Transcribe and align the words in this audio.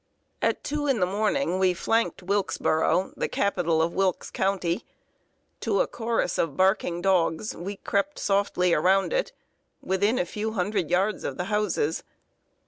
At 0.41 0.63
two 0.63 0.87
in 0.87 0.99
the 0.99 1.05
morning 1.05 1.59
we 1.59 1.75
flanked 1.75 2.23
Wilkesboro, 2.23 3.13
the 3.15 3.27
capital 3.27 3.83
of 3.83 3.93
Wilkes 3.93 4.31
County. 4.31 4.83
To 5.59 5.79
a 5.79 5.85
chorus 5.85 6.39
of 6.39 6.57
barking 6.57 7.03
dogs, 7.03 7.55
we 7.55 7.75
crept 7.75 8.17
softly 8.17 8.73
around 8.73 9.13
it, 9.13 9.31
within 9.79 10.17
a 10.17 10.25
few 10.25 10.53
hundred 10.53 10.89
yards 10.89 11.23
of 11.23 11.37
the 11.37 11.43
houses. 11.53 12.01